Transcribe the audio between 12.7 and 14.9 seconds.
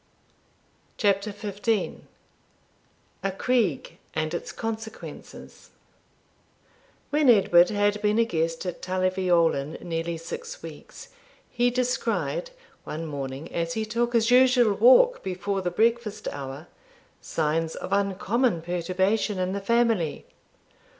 one morning, as he took his usual